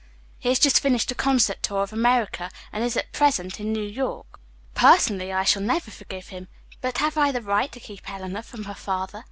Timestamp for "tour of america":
1.61-2.49